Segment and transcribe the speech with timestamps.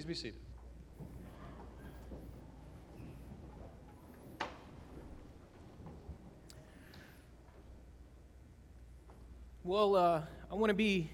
[0.00, 0.40] Please be seated.
[9.62, 11.10] Well, uh, I want to be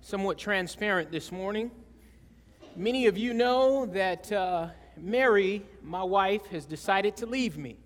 [0.00, 1.72] somewhat transparent this morning.
[2.76, 7.78] Many of you know that uh, Mary, my wife, has decided to leave me.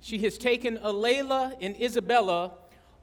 [0.00, 2.54] She has taken Alayla and Isabella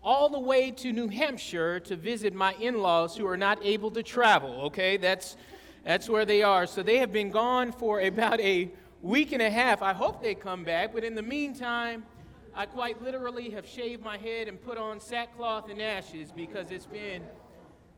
[0.05, 3.89] all the way to New Hampshire to visit my in laws who are not able
[3.89, 4.97] to travel, okay?
[4.97, 5.35] That's,
[5.83, 6.67] that's where they are.
[6.67, 9.81] So they have been gone for about a week and a half.
[9.81, 12.05] I hope they come back, but in the meantime,
[12.53, 16.85] I quite literally have shaved my head and put on sackcloth and ashes because it's
[16.85, 17.23] been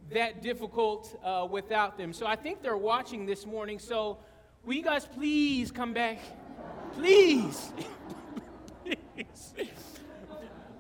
[0.09, 2.13] that difficult uh, without them.
[2.13, 3.79] So I think they're watching this morning.
[3.79, 4.17] So
[4.63, 6.19] will you guys please come back?
[6.93, 7.73] Please.
[8.85, 9.53] please.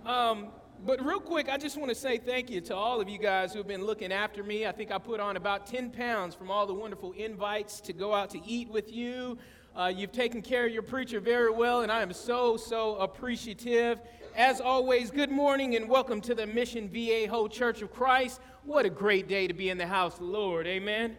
[0.05, 0.47] Um,
[0.85, 3.51] but real quick, I just want to say thank you to all of you guys
[3.51, 4.65] who have been looking after me.
[4.65, 8.13] I think I put on about 10 pounds from all the wonderful invites to go
[8.13, 9.37] out to eat with you,
[9.75, 13.99] uh, you've taken care of your preacher very well, and I am so, so appreciative.
[14.35, 18.41] As always, good morning and welcome to the Mission VA Church of Christ.
[18.63, 20.65] What a great day to be in the house Lord.
[20.65, 21.15] Amen.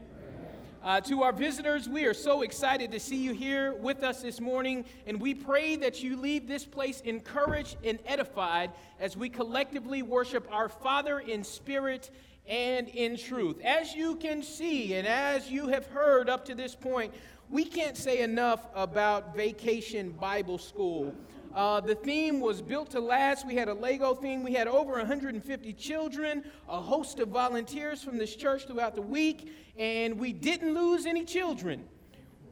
[0.88, 4.40] Uh, to our visitors, we are so excited to see you here with us this
[4.40, 10.00] morning, and we pray that you leave this place encouraged and edified as we collectively
[10.00, 12.10] worship our Father in spirit
[12.48, 13.60] and in truth.
[13.62, 17.12] As you can see, and as you have heard up to this point,
[17.50, 21.14] we can't say enough about Vacation Bible School.
[21.58, 23.44] Uh, the theme was built to last.
[23.44, 24.44] We had a Lego theme.
[24.44, 29.52] We had over 150 children, a host of volunteers from this church throughout the week,
[29.76, 31.84] and we didn't lose any children.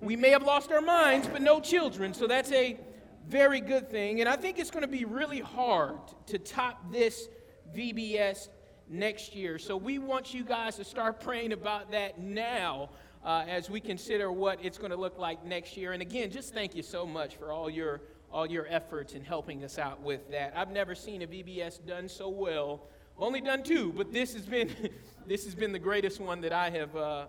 [0.01, 2.15] We may have lost our minds, but no children.
[2.15, 2.81] So that's a
[3.29, 4.19] very good thing.
[4.19, 7.29] And I think it's going to be really hard to top this
[7.77, 8.49] VBS
[8.89, 9.57] next year.
[9.61, 12.91] So we want you guys to start praying about that now
[13.25, 15.93] uh, as we consider what it's going to look like next year.
[15.93, 18.01] And again, just thank you so much for all your
[18.33, 20.53] all your efforts in helping us out with that.
[20.57, 22.89] I've never seen a VBS done so well.
[23.19, 24.71] Only done two, but this has been
[25.27, 27.27] this has been the greatest one that I have uh,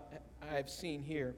[0.50, 1.34] I've seen here.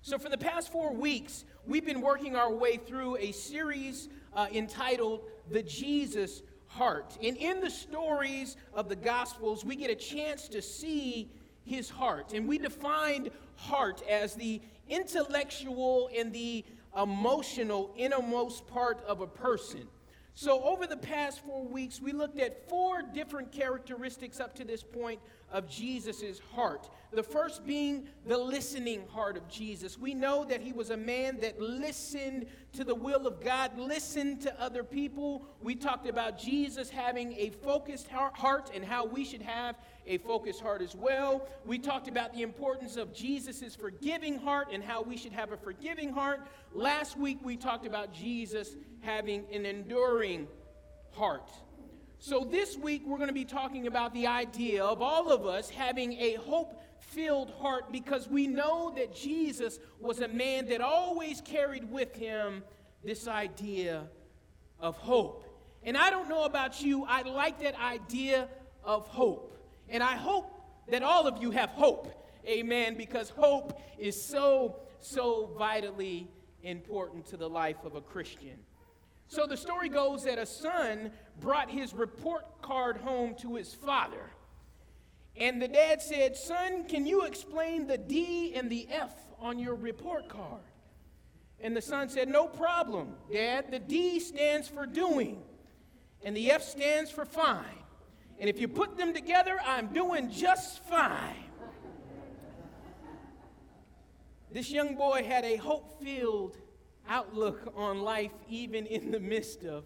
[0.00, 4.46] So for the past four weeks, we've been working our way through a series uh,
[4.52, 10.48] entitled "The Jesus Heart," and in the stories of the Gospels, we get a chance
[10.48, 11.30] to see
[11.68, 12.32] his heart.
[12.32, 16.64] And we defined heart as the intellectual and the
[16.96, 19.88] emotional innermost part of a person.
[20.34, 24.84] So, over the past four weeks, we looked at four different characteristics up to this
[24.84, 26.88] point of Jesus' heart.
[27.10, 29.98] The first being the listening heart of Jesus.
[29.98, 34.42] We know that he was a man that listened to the will of God, listened
[34.42, 35.46] to other people.
[35.62, 39.76] We talked about Jesus having a focused heart and how we should have
[40.06, 41.48] a focused heart as well.
[41.64, 45.56] We talked about the importance of Jesus' forgiving heart and how we should have a
[45.56, 46.46] forgiving heart.
[46.74, 50.46] Last week, we talked about Jesus having an enduring
[51.12, 51.50] heart.
[52.20, 55.70] So, this week we're going to be talking about the idea of all of us
[55.70, 61.40] having a hope filled heart because we know that Jesus was a man that always
[61.40, 62.64] carried with him
[63.04, 64.08] this idea
[64.80, 65.44] of hope.
[65.84, 68.48] And I don't know about you, I like that idea
[68.82, 69.56] of hope.
[69.88, 70.50] And I hope
[70.88, 72.12] that all of you have hope.
[72.44, 72.96] Amen.
[72.96, 76.28] Because hope is so, so vitally
[76.64, 78.58] important to the life of a Christian.
[79.28, 84.30] So the story goes that a son brought his report card home to his father.
[85.36, 89.74] And the dad said, Son, can you explain the D and the F on your
[89.74, 90.62] report card?
[91.60, 93.70] And the son said, No problem, Dad.
[93.70, 95.42] The D stands for doing,
[96.24, 97.64] and the F stands for fine.
[98.40, 101.44] And if you put them together, I'm doing just fine.
[104.50, 106.56] This young boy had a hope filled
[107.08, 109.84] outlook on life, even in the midst of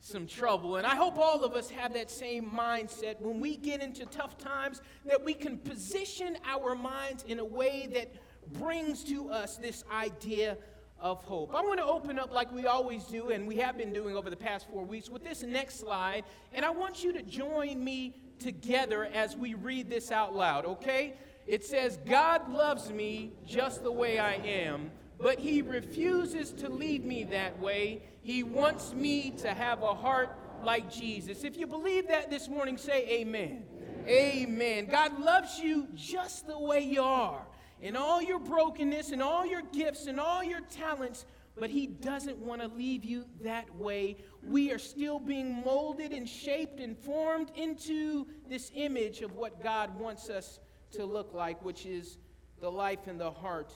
[0.00, 0.76] some trouble.
[0.76, 4.36] And I hope all of us have that same mindset when we get into tough
[4.36, 8.12] times, that we can position our minds in a way that
[8.58, 10.58] brings to us this idea
[10.98, 11.54] of hope.
[11.54, 14.30] I want to open up like we always do, and we have been doing over
[14.30, 16.24] the past four weeks, with this next slide.
[16.52, 21.14] And I want you to join me together as we read this out loud, okay?
[21.46, 24.90] It says, God loves me just the way I am
[25.22, 28.02] but he refuses to leave me that way.
[28.22, 31.44] He wants me to have a heart like Jesus.
[31.44, 33.62] If you believe that this morning, say amen.
[34.06, 34.08] Amen.
[34.08, 34.86] amen.
[34.86, 37.46] God loves you just the way you are,
[37.80, 41.24] in all your brokenness, and all your gifts, and all your talents,
[41.56, 44.16] but He doesn't want to leave you that way.
[44.44, 49.96] We are still being molded and shaped and formed into this image of what God
[50.00, 50.58] wants us
[50.92, 52.18] to look like, which is
[52.60, 53.72] the life and the heart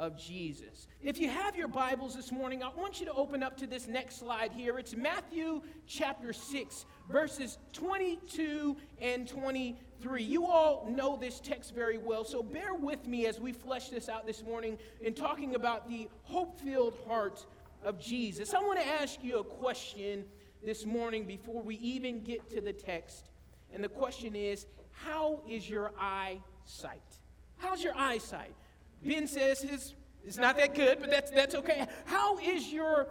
[0.00, 0.88] of Jesus.
[1.02, 3.86] If you have your Bibles this morning, I want you to open up to this
[3.86, 4.78] next slide here.
[4.78, 10.22] It's Matthew chapter 6, verses 22 and 23.
[10.22, 14.08] You all know this text very well, so bear with me as we flesh this
[14.08, 17.44] out this morning in talking about the hope filled heart
[17.84, 18.54] of Jesus.
[18.54, 20.24] I want to ask you a question
[20.64, 23.28] this morning before we even get to the text.
[23.74, 27.02] And the question is How is your eyesight?
[27.58, 28.54] How's your eyesight?
[29.04, 29.94] Ben says his
[30.24, 31.86] it's not that good, but that's that's okay.
[32.04, 33.08] How is your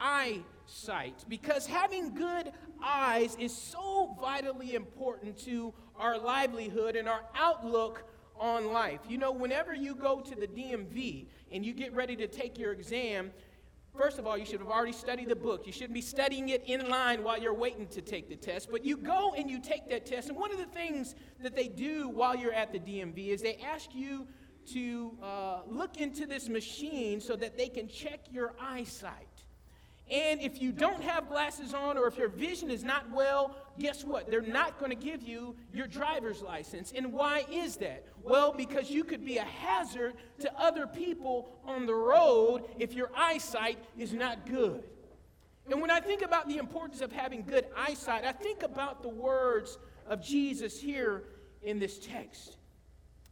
[0.00, 1.24] eyesight?
[1.28, 2.52] Because having good
[2.82, 8.04] eyes is so vitally important to our livelihood and our outlook
[8.38, 9.00] on life.
[9.08, 12.72] You know, whenever you go to the DMV and you get ready to take your
[12.72, 13.30] exam,
[13.96, 15.66] First of all, you should have already studied the book.
[15.66, 18.70] You shouldn't be studying it in line while you're waiting to take the test.
[18.70, 20.28] But you go and you take that test.
[20.28, 23.56] And one of the things that they do while you're at the DMV is they
[23.56, 24.26] ask you
[24.68, 29.26] to uh, look into this machine so that they can check your eyesight.
[30.08, 34.04] And if you don't have glasses on or if your vision is not well, guess
[34.04, 34.30] what?
[34.30, 36.92] They're not going to give you your driver's license.
[36.94, 38.04] And why is that?
[38.22, 43.10] Well, because you could be a hazard to other people on the road if your
[43.16, 44.84] eyesight is not good.
[45.68, 49.08] And when I think about the importance of having good eyesight, I think about the
[49.08, 49.76] words
[50.06, 51.24] of Jesus here
[51.62, 52.55] in this text.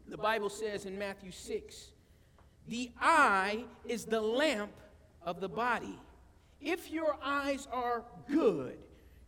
[0.08, 1.90] The Bible says in Matthew 6
[2.66, 4.72] the eye is the lamp
[5.22, 5.98] of the body.
[6.60, 8.78] If your eyes are good,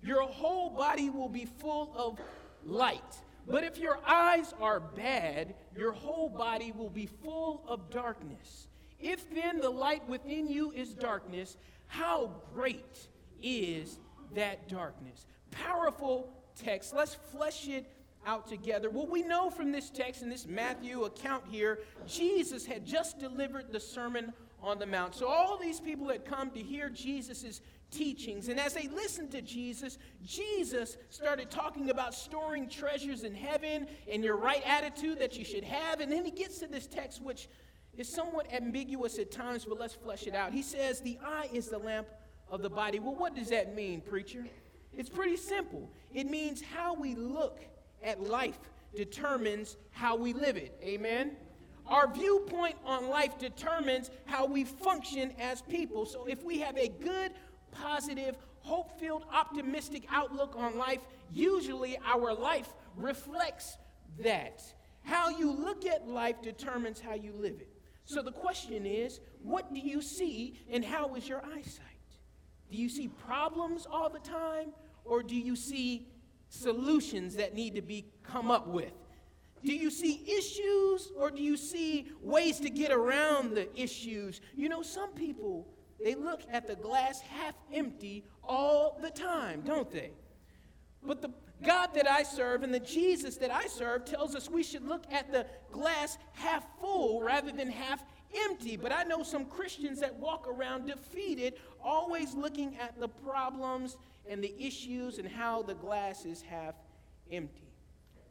[0.02, 2.18] your whole body will be full of
[2.64, 3.02] light.
[3.46, 8.68] But if your eyes are bad, your whole body will be full of darkness.
[8.98, 11.56] If then the light within you is darkness,
[11.86, 13.08] how great
[13.42, 13.98] is
[14.34, 15.26] that darkness?
[15.50, 16.94] Powerful text.
[16.94, 17.86] Let's flesh it
[18.26, 18.90] out together.
[18.90, 23.72] Well, we know from this text in this Matthew account here, Jesus had just delivered
[23.72, 24.32] the Sermon
[24.62, 25.14] on the Mount.
[25.14, 28.48] So all these people had come to hear Jesus' teachings.
[28.48, 34.24] And as they listened to Jesus, Jesus started talking about storing treasures in heaven and
[34.24, 36.00] your right attitude that you should have.
[36.00, 37.48] And then he gets to this text, which
[37.96, 40.52] is somewhat ambiguous at times, but let's flesh it out.
[40.52, 42.08] He says, The eye is the lamp
[42.50, 42.98] of the body.
[42.98, 44.44] Well, what does that mean, preacher?
[44.92, 45.90] It's pretty simple.
[46.12, 47.60] It means how we look
[48.02, 48.58] at life
[48.94, 50.78] determines how we live it.
[50.82, 51.36] Amen?
[51.86, 56.04] Our viewpoint on life determines how we function as people.
[56.04, 57.32] So if we have a good,
[57.70, 61.00] positive, hope filled, optimistic outlook on life,
[61.32, 63.76] usually our life reflects
[64.18, 64.62] that.
[65.02, 67.68] How you look at life determines how you live it.
[68.04, 71.82] So the question is what do you see and how is your eyesight?
[72.70, 74.72] Do you see problems all the time
[75.04, 76.08] or do you see
[76.48, 78.92] solutions that need to be come up with?
[79.64, 84.40] Do you see issues or do you see ways to get around the issues?
[84.54, 85.66] You know, some people,
[86.02, 90.12] they look at the glass half empty all the time, don't they?
[91.02, 91.30] But the
[91.64, 95.04] God that I serve and the Jesus that I serve tells us we should look
[95.10, 98.04] at the glass half full rather than half
[98.48, 98.76] empty.
[98.76, 103.96] But I know some Christians that walk around defeated, always looking at the problems
[104.28, 106.74] and the issues and how the glass is half
[107.30, 107.68] empty.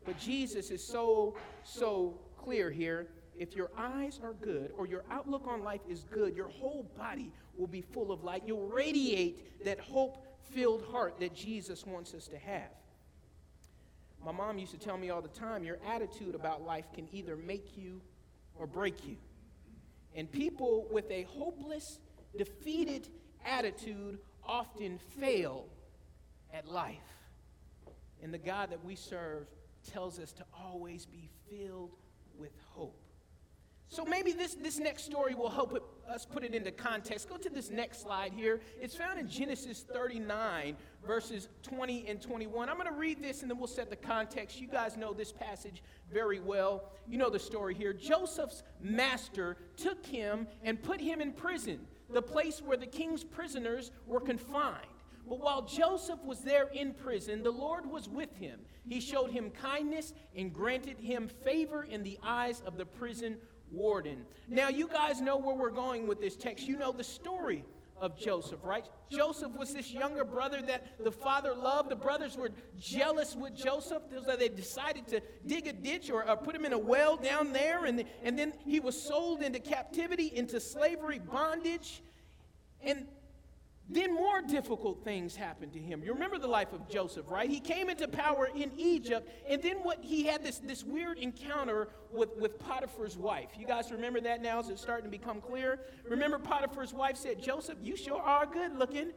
[0.06, 3.08] But Jesus is so, so clear here.
[3.38, 7.32] If your eyes are good or your outlook on life is good, your whole body
[7.58, 8.44] will be full of light.
[8.46, 12.72] You'll radiate that hope filled heart that Jesus wants us to have.
[14.24, 17.36] My mom used to tell me all the time your attitude about life can either
[17.36, 18.02] make you
[18.58, 19.18] or break you.
[20.16, 22.00] And people with a hopeless,
[22.38, 23.10] defeated
[23.46, 24.18] attitude
[24.48, 25.66] often fail
[26.56, 26.98] at life.
[28.24, 29.48] And the God that we serve
[29.92, 31.92] tells us to always be filled
[32.38, 33.02] with hope.
[33.88, 37.30] So maybe this, this next story will help it, us put it into context.
[37.30, 38.60] Go to this next slide here.
[38.82, 42.68] It's found in Genesis 39, verses 20 and 21.
[42.68, 44.60] I'm going to read this and then we'll set the context.
[44.60, 46.92] You guys know this passage very well.
[47.08, 47.94] You know the story here.
[47.94, 53.92] Joseph's master took him and put him in prison, the place where the king's prisoners
[54.08, 54.88] were confined.
[55.28, 58.60] But while Joseph was there in prison, the Lord was with him.
[58.88, 63.38] He showed him kindness and granted him favor in the eyes of the prison
[63.72, 64.26] warden.
[64.48, 66.68] Now, you guys know where we're going with this text.
[66.68, 67.66] You know the story
[67.98, 68.86] of Joseph, right?
[69.10, 71.90] Joseph was this younger brother that the father loved.
[71.90, 74.04] The brothers were jealous with Joseph,
[74.38, 77.86] they decided to dig a ditch or, or, put him in a well down there.
[77.86, 82.04] And, and then he was sold into captivity, into slavery, bondage.
[82.82, 83.08] And
[83.88, 86.02] Then more difficult things happened to him.
[86.04, 87.48] You remember the life of Joseph, right?
[87.48, 91.90] He came into power in Egypt, and then what he had this, this weird encounter
[92.12, 93.50] with, with Potiphar's wife.
[93.60, 94.60] You guys remember that now?
[94.60, 95.80] Is it starting to become clear?
[96.10, 99.12] Remember Potiphar's wife said, Joseph, you sure are good looking.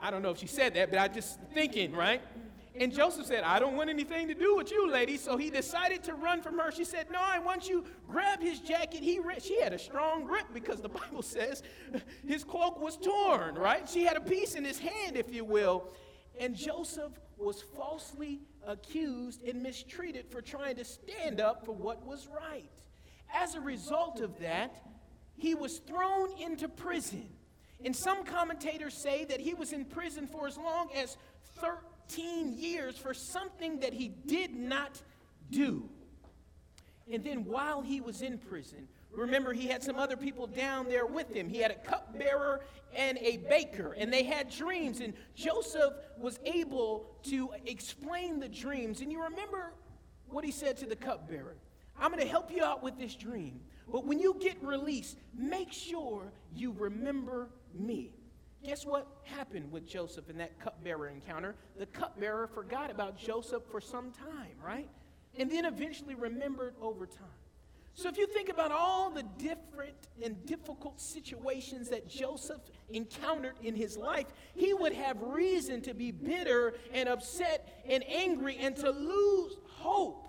[0.00, 2.22] I don't know if she said that, but I'm just thinking, right?
[2.74, 5.18] And Joseph said, I don't want anything to do with you, lady.
[5.18, 6.72] So he decided to run from her.
[6.72, 7.84] She said, No, I want you.
[8.08, 9.02] Grab his jacket.
[9.02, 11.62] He she had a strong grip because the Bible says
[12.26, 13.88] his cloak was torn, right?
[13.88, 15.92] She had a piece in his hand, if you will.
[16.40, 22.26] And Joseph was falsely accused and mistreated for trying to stand up for what was
[22.28, 22.70] right.
[23.34, 24.82] As a result of that,
[25.36, 27.28] he was thrown into prison.
[27.84, 31.16] And some commentators say that he was in prison for as long as
[31.56, 31.78] 13
[32.12, 35.00] 15 years for something that he did not
[35.50, 35.88] do.
[37.10, 41.06] And then while he was in prison, remember he had some other people down there
[41.06, 41.48] with him.
[41.48, 42.60] He had a cupbearer
[42.94, 45.00] and a baker, and they had dreams.
[45.00, 49.00] And Joseph was able to explain the dreams.
[49.00, 49.72] And you remember
[50.28, 51.56] what he said to the cupbearer
[51.98, 53.60] I'm going to help you out with this dream.
[53.90, 58.12] But when you get released, make sure you remember me.
[58.64, 61.56] Guess what happened with Joseph in that cupbearer encounter?
[61.78, 64.88] The cupbearer forgot about Joseph for some time, right?
[65.36, 67.26] And then eventually remembered over time.
[67.94, 73.74] So if you think about all the different and difficult situations that Joseph encountered in
[73.74, 78.90] his life, he would have reason to be bitter and upset and angry and to
[78.90, 80.26] lose hope.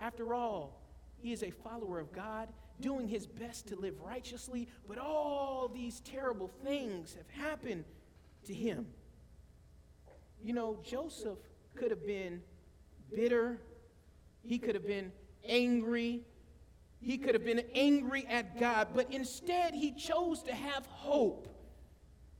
[0.00, 0.80] After all,
[1.18, 2.48] he is a follower of God
[2.80, 7.84] doing his best to live righteously, but all these terrible things have happened
[8.46, 8.86] to him.
[10.42, 11.38] You know, Joseph
[11.74, 12.42] could have been
[13.14, 13.60] bitter,
[14.42, 15.12] he could have been
[15.46, 16.22] angry,
[17.00, 21.48] he could have been angry at God, but instead he chose to have hope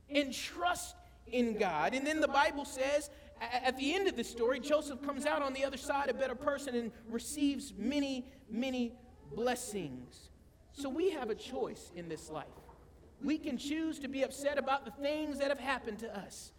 [0.08, 1.94] and trust in God.
[1.94, 5.54] And then the Bible says, at the end of the story, Joseph comes out on
[5.54, 8.92] the other side a better person and receives many, many
[9.34, 10.29] blessings.
[10.72, 12.46] So we have a choice in this life.
[13.22, 16.52] We can choose to be upset about the things that have happened to us.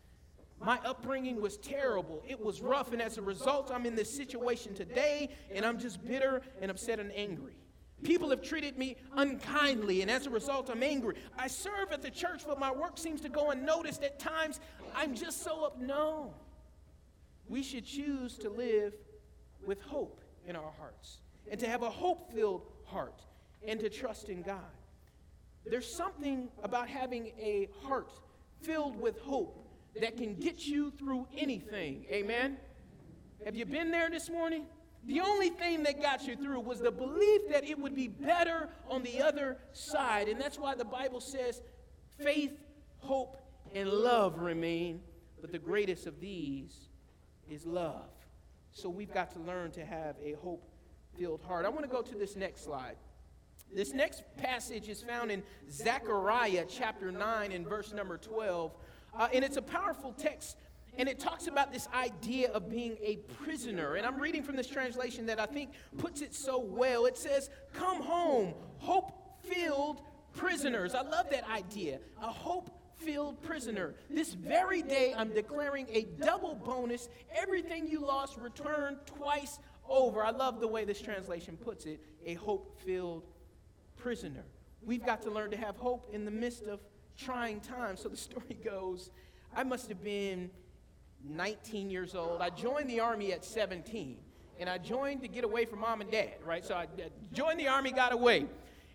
[0.63, 2.23] My upbringing was terrible.
[2.27, 6.05] It was rough, and as a result, I'm in this situation today, and I'm just
[6.05, 7.55] bitter and upset and angry.
[8.03, 11.15] People have treated me unkindly, and as a result, I'm angry.
[11.37, 14.03] I serve at the church, but my work seems to go unnoticed.
[14.03, 14.59] At times,
[14.95, 15.73] I'm just so.
[15.79, 16.33] No.
[17.47, 18.93] We should choose to live
[19.65, 23.21] with hope in our hearts and to have a hope filled heart
[23.67, 24.59] and to trust in God.
[25.65, 28.11] There's something about having a heart
[28.61, 29.67] filled with hope
[29.99, 32.05] that can get you through anything.
[32.11, 32.57] Amen?
[33.45, 34.65] Have you been there this morning?
[35.05, 38.69] The only thing that got you through was the belief that it would be better
[38.89, 40.27] on the other side.
[40.27, 41.61] And that's why the Bible says
[42.19, 42.53] faith,
[42.99, 43.37] hope,
[43.73, 45.01] and love remain,
[45.41, 46.89] but the greatest of these
[47.49, 48.09] is love.
[48.71, 50.63] So we've got to learn to have a hope
[51.17, 51.65] filled heart.
[51.65, 52.95] I want to go to this next slide.
[53.73, 58.71] This next passage is found in Zechariah chapter 9 and verse number 12.
[59.17, 60.57] Uh, and it's a powerful text.
[60.97, 63.95] And it talks about this idea of being a prisoner.
[63.95, 67.05] And I'm reading from this translation that I think puts it so well.
[67.05, 69.13] It says, Come home, hope
[69.43, 70.01] filled
[70.35, 70.93] prisoners.
[70.93, 71.99] I love that idea.
[72.21, 73.95] A hope filled prisoner.
[74.09, 77.07] This very day, I'm declaring a double bonus.
[77.33, 80.23] Everything you lost, returned twice over.
[80.23, 83.23] I love the way this translation puts it a hope filled
[84.01, 84.43] prisoner.
[84.83, 86.79] We've got to learn to have hope in the midst of
[87.17, 88.01] trying times.
[88.01, 89.11] So the story goes
[89.55, 90.49] I must have been
[91.27, 92.41] 19 years old.
[92.41, 94.17] I joined the army at 17,
[94.59, 96.65] and I joined to get away from mom and dad, right?
[96.65, 98.45] So I uh, joined the army, got away.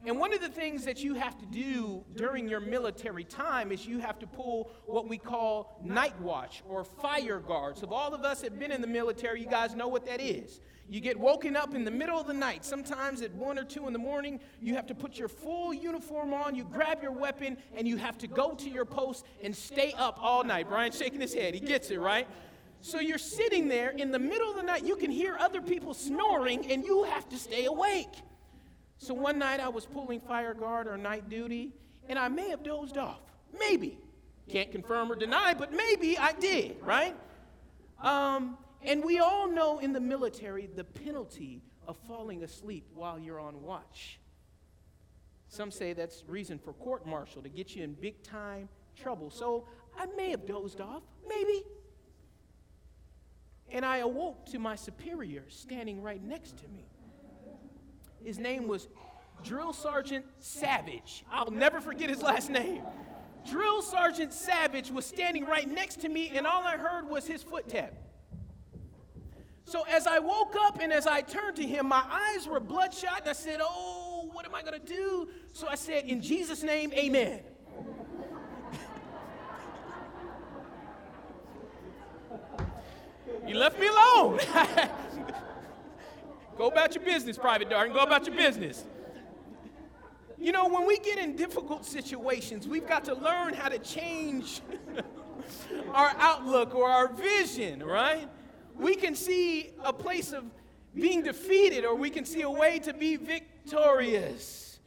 [0.04, 3.86] And one of the things that you have to do during your military time is
[3.86, 7.76] you have to pull what we call night watch or fire guard.
[7.76, 10.60] So, all of us have been in the military, you guys know what that is.
[10.88, 13.88] You get woken up in the middle of the night, sometimes at one or two
[13.88, 14.38] in the morning.
[14.60, 18.16] You have to put your full uniform on, you grab your weapon, and you have
[18.18, 20.68] to go to your post and stay up all night.
[20.68, 21.54] Brian's shaking his head.
[21.54, 22.28] He gets it, right?
[22.82, 24.84] So you're sitting there in the middle of the night.
[24.84, 28.22] You can hear other people snoring, and you have to stay awake.
[28.98, 31.72] So one night I was pulling fire guard or night duty,
[32.08, 33.20] and I may have dozed off.
[33.58, 33.98] Maybe.
[34.48, 37.16] Can't confirm or deny, but maybe I did, right?
[38.02, 43.40] Um, and we all know in the military the penalty of falling asleep while you're
[43.40, 44.20] on watch.
[45.48, 49.30] Some say that's reason for court martial to get you in big time trouble.
[49.30, 49.66] So
[49.98, 51.62] I may have dozed off, maybe.
[53.70, 56.86] And I awoke to my superior standing right next to me.
[58.24, 58.88] His name was
[59.42, 61.24] Drill Sergeant Savage.
[61.30, 62.82] I'll never forget his last name.
[63.48, 67.42] Drill Sergeant Savage was standing right next to me, and all I heard was his
[67.42, 67.94] foot tap.
[69.64, 73.20] So as I woke up and as I turned to him, my eyes were bloodshot,
[73.20, 75.28] and I said, Oh, what am I going to do?
[75.52, 77.40] So I said, In Jesus' name, amen.
[83.46, 84.38] you left me alone.
[86.56, 87.92] Go about your business, Private Darden.
[87.92, 88.84] Go about your business.
[90.38, 94.62] You know, when we get in difficult situations, we've got to learn how to change
[95.92, 98.28] our outlook or our vision, right?
[98.74, 100.44] We can see a place of
[100.94, 104.78] being defeated or we can see a way to be victorious.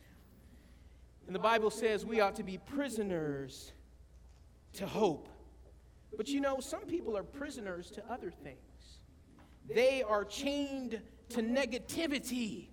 [1.28, 3.74] And the Bible says we ought to be prisoners
[4.74, 5.30] to hope.
[6.18, 8.58] But you know, some people are prisoners to other things.
[9.68, 11.00] They are chained
[11.30, 12.70] to negativity.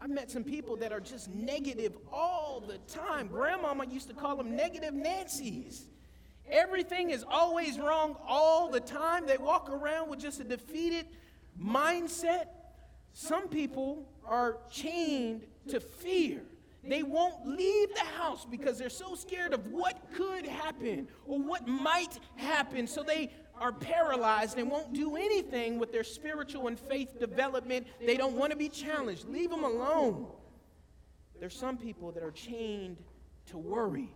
[0.00, 3.28] I've met some people that are just negative all the time.
[3.28, 5.86] Grandmama used to call them negative Nancy's.
[6.50, 9.26] Everything is always wrong all the time.
[9.26, 11.06] They walk around with just a defeated
[11.60, 12.46] mindset.
[13.12, 16.42] Some people are chained to fear.
[16.84, 21.68] They won't leave the house because they're so scared of what could happen or what
[21.68, 22.88] might happen.
[22.88, 23.30] So they
[23.62, 27.86] are paralyzed and won't do anything with their spiritual and faith development.
[28.04, 29.28] They don't want to be challenged.
[29.28, 30.26] Leave them alone.
[31.38, 32.96] There's some people that are chained
[33.46, 34.12] to worry.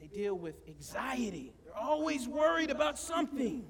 [0.00, 1.52] They deal with anxiety.
[1.62, 3.66] They're always worried about something.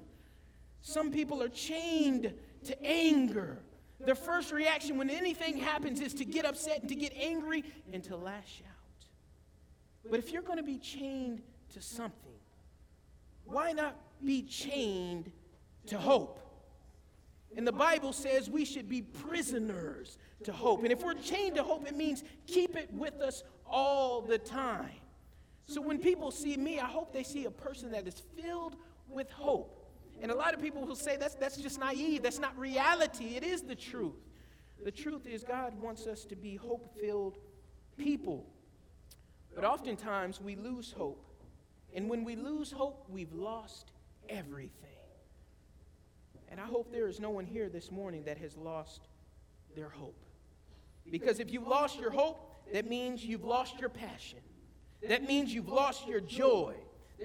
[0.81, 3.59] Some people are chained to anger.
[3.99, 8.01] Their first reaction when anything happens is to get upset and to get angry and
[8.05, 10.09] to lash out.
[10.09, 11.41] But if you're going to be chained
[11.73, 12.30] to something,
[13.51, 15.31] why not be chained
[15.87, 16.39] to hope?
[17.57, 20.83] And the Bible says we should be prisoners to hope.
[20.83, 24.89] And if we're chained to hope, it means keep it with us all the time.
[25.65, 28.75] So when people see me, I hope they see a person that is filled
[29.09, 29.77] with hope.
[30.21, 32.23] And a lot of people will say that's, that's just naive.
[32.23, 33.35] That's not reality.
[33.35, 34.15] It is the truth.
[34.83, 37.37] The truth is, God wants us to be hope filled
[37.97, 38.45] people.
[39.53, 41.25] But oftentimes we lose hope.
[41.93, 43.91] And when we lose hope, we've lost
[44.29, 44.89] everything.
[46.49, 49.01] And I hope there is no one here this morning that has lost
[49.75, 50.17] their hope.
[51.09, 54.39] Because if you've lost your hope, that means you've lost your passion.
[55.07, 56.75] That means you've lost your joy.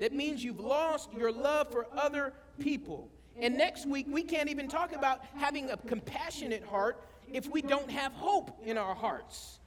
[0.00, 3.08] That means you've lost your love for other people.
[3.38, 7.90] And next week, we can't even talk about having a compassionate heart if we don't
[7.90, 9.58] have hope in our hearts.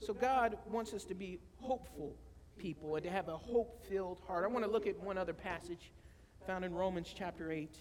[0.00, 2.14] So, God wants us to be hopeful
[2.60, 4.44] people and to have a hope filled heart.
[4.44, 5.90] I want to look at one other passage
[6.46, 7.76] found in Romans chapter 8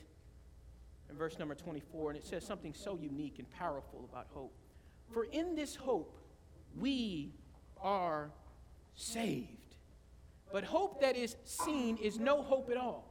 [1.10, 4.54] and verse number 24, and it says something so unique and powerful about hope.
[5.12, 6.18] For in this hope,
[6.78, 7.34] we
[7.82, 8.32] are
[8.96, 9.76] saved.
[10.52, 13.06] But hope that is seen is no hope at all.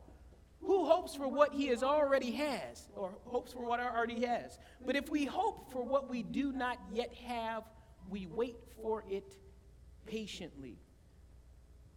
[0.61, 4.59] Who hopes for what he has already has, or hopes for what already has?
[4.85, 7.64] But if we hope for what we do not yet have,
[8.11, 9.37] we wait for it
[10.07, 10.78] patiently.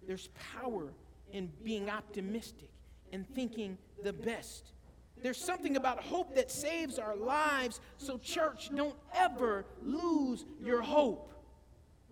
[0.08, 0.94] There's power
[1.32, 2.70] in being optimistic
[3.12, 4.74] and thinking the best.
[5.22, 7.80] There's something about hope that saves our lives.
[7.98, 11.32] So, church, don't ever lose your hope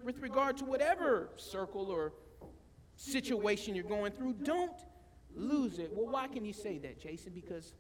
[0.03, 2.13] with regard to whatever circle or
[2.95, 4.33] situation you're going through.
[4.43, 4.77] Don't
[5.35, 5.91] lose it.
[5.93, 7.31] Well, why can you say that, Jason?
[7.33, 7.73] Because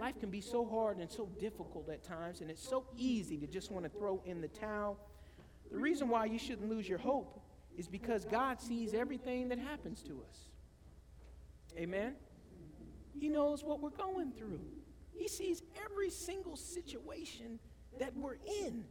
[0.00, 3.46] life can be so hard and so difficult at times, and it's so easy to
[3.46, 4.98] just want to throw in the towel.
[5.70, 7.40] The reason why you shouldn't lose your hope
[7.76, 10.36] is because God sees everything that happens to us.
[11.78, 12.14] Amen?
[13.18, 14.60] He knows what we're going through.
[15.12, 17.58] He sees every single situation
[17.98, 18.84] that we're in.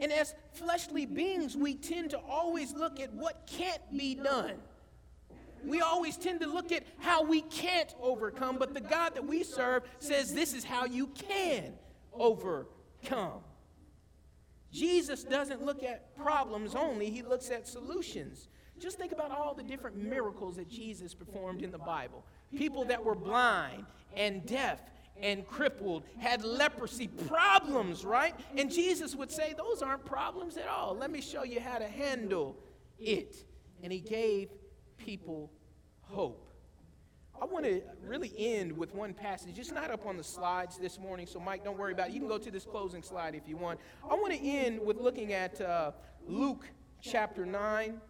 [0.00, 4.54] And as fleshly beings, we tend to always look at what can't be done.
[5.64, 9.44] We always tend to look at how we can't overcome, but the God that we
[9.44, 11.74] serve says this is how you can
[12.12, 13.42] overcome.
[14.72, 18.48] Jesus doesn't look at problems only, he looks at solutions.
[18.78, 22.24] Just think about all the different miracles that Jesus performed in the Bible.
[22.56, 23.84] People that were blind
[24.16, 24.80] and deaf
[25.20, 28.34] and crippled, had leprosy, problems, right?
[28.56, 30.96] And Jesus would say, Those aren't problems at all.
[30.96, 32.56] Let me show you how to handle
[32.98, 33.44] it.
[33.82, 34.48] And he gave
[34.96, 35.52] people
[36.02, 36.48] hope.
[37.42, 39.58] I want to really end with one passage.
[39.58, 42.12] It's not up on the slides this morning, so Mike, don't worry about it.
[42.12, 43.80] You can go to this closing slide if you want.
[44.08, 45.90] I want to end with looking at uh,
[46.28, 46.68] Luke
[47.00, 48.00] chapter 9.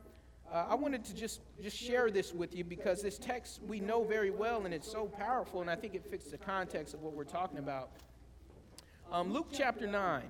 [0.52, 4.04] Uh, I wanted to just, just share this with you because this text we know
[4.04, 7.14] very well and it's so powerful, and I think it fits the context of what
[7.14, 7.88] we're talking about.
[9.10, 10.24] Um, Luke chapter 9,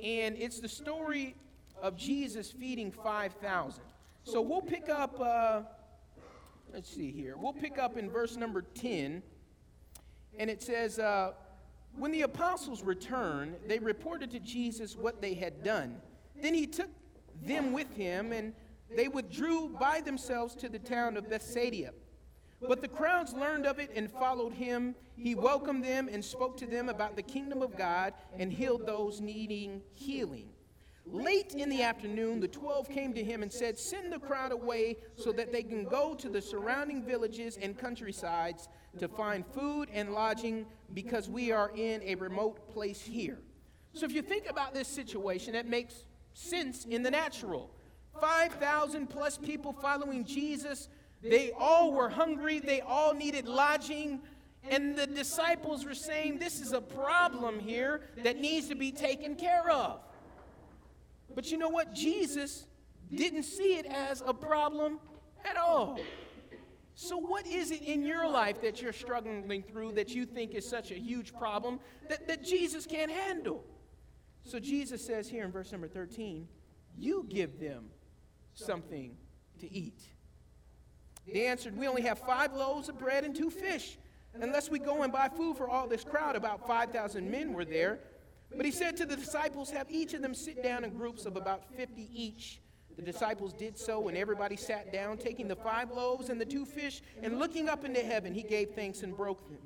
[0.00, 1.34] and it's the story
[1.82, 3.82] of Jesus feeding 5,000.
[4.22, 5.62] So we'll pick up uh,
[6.72, 7.36] let's see here.
[7.36, 9.22] We'll pick up in verse number 10.
[10.38, 11.32] And it says, uh,
[11.96, 16.00] When the apostles returned, they reported to Jesus what they had done.
[16.40, 16.90] Then he took
[17.42, 18.52] them with him, and
[18.94, 21.92] they withdrew by themselves to the town of Bethsaida.
[22.60, 24.94] But the crowds learned of it and followed him.
[25.16, 29.20] He welcomed them and spoke to them about the kingdom of God and healed those
[29.20, 30.48] needing healing.
[31.10, 34.96] Late in the afternoon, the twelve came to him and said, Send the crowd away
[35.16, 38.68] so that they can go to the surrounding villages and countrysides
[38.98, 43.38] to find food and lodging because we are in a remote place here.
[43.94, 47.70] So, if you think about this situation, it makes sense in the natural.
[48.20, 50.88] 5,000 plus people following Jesus.
[51.22, 54.20] They all were hungry, they all needed lodging.
[54.70, 59.36] And the disciples were saying, This is a problem here that needs to be taken
[59.36, 60.00] care of.
[61.34, 61.94] But you know what?
[61.94, 62.66] Jesus
[63.14, 64.98] didn't see it as a problem
[65.44, 65.98] at all.
[66.94, 70.68] So, what is it in your life that you're struggling through that you think is
[70.68, 73.64] such a huge problem that, that Jesus can't handle?
[74.42, 76.48] So, Jesus says here in verse number 13,
[76.96, 77.84] You give them
[78.54, 79.16] something
[79.60, 80.02] to eat.
[81.32, 83.96] They answered, We only have five loaves of bread and two fish.
[84.34, 88.00] Unless we go and buy food for all this crowd, about 5,000 men were there.
[88.56, 91.36] But he said to the disciples, Have each of them sit down in groups of
[91.36, 92.60] about 50 each.
[92.96, 96.64] The disciples did so, and everybody sat down, taking the five loaves and the two
[96.64, 99.60] fish, and looking up into heaven, he gave thanks and broke them.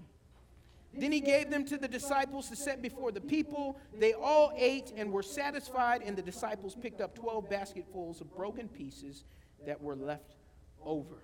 [0.95, 3.79] Then he gave them to the disciples to set before the people.
[3.99, 8.69] They all ate and were satisfied, and the disciples picked up 12 basketfuls of broken
[8.69, 9.25] pieces
[9.65, 10.37] that were left
[10.85, 11.23] over.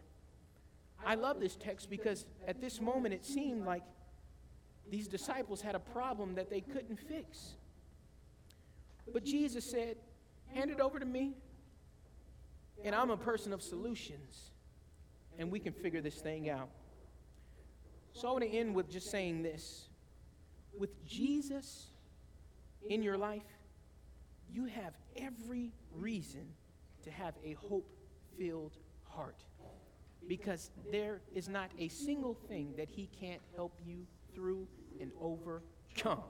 [1.04, 3.82] I love this text because at this moment it seemed like
[4.90, 7.54] these disciples had a problem that they couldn't fix.
[9.12, 9.96] But Jesus said,
[10.54, 11.34] Hand it over to me,
[12.82, 14.50] and I'm a person of solutions,
[15.38, 16.70] and we can figure this thing out.
[18.14, 19.88] So I want to end with just saying this.
[20.78, 21.88] With Jesus
[22.88, 23.42] in your life,
[24.50, 26.46] you have every reason
[27.04, 27.88] to have a hope
[28.38, 29.44] filled heart
[30.26, 34.66] because there is not a single thing that He can't help you through
[35.00, 36.22] and overcome.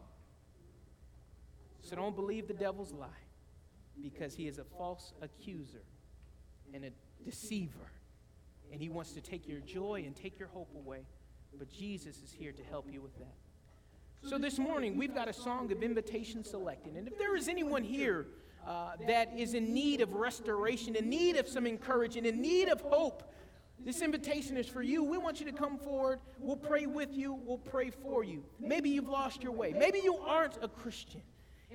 [1.83, 3.09] So don't believe the devil's lie
[4.03, 5.83] because he is a false accuser
[6.75, 6.91] and a
[7.25, 7.91] deceiver.
[8.71, 11.01] And he wants to take your joy and take your hope away.
[11.59, 13.35] But Jesus is here to help you with that.
[14.29, 16.97] So this morning, we've got a song of invitation selected.
[16.97, 18.27] And if there is anyone here
[18.67, 22.81] uh, that is in need of restoration, in need of some encouragement, in need of
[22.83, 23.33] hope,
[23.85, 25.05] this invitation is for you.
[25.05, 26.21] We want you to come forward.
[26.39, 27.33] We'll pray with you.
[27.45, 28.45] We'll pray for you.
[28.61, 29.73] Maybe you've lost your way.
[29.77, 31.23] Maybe you aren't a Christian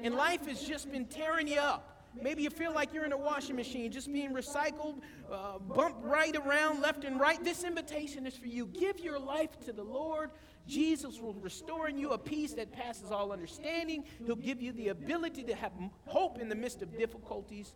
[0.01, 1.89] and life has just been tearing you up.
[2.21, 6.35] Maybe you feel like you're in a washing machine, just being recycled, uh, bumped right
[6.35, 7.43] around, left and right.
[7.43, 8.67] This invitation is for you.
[8.67, 10.29] Give your life to the Lord.
[10.67, 14.03] Jesus will restore in you a peace that passes all understanding.
[14.25, 15.71] He'll give you the ability to have
[16.05, 17.73] hope in the midst of difficulties.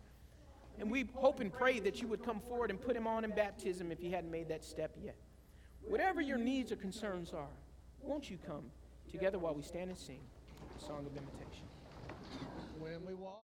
[0.80, 3.30] And we hope and pray that you would come forward and put him on in
[3.30, 5.16] baptism if you hadn't made that step yet.
[5.86, 7.48] Whatever your needs or concerns are,
[8.02, 8.64] won't you come
[9.10, 10.20] together while we stand and sing
[10.78, 11.66] the song of invitation?
[12.78, 13.36] When we walk.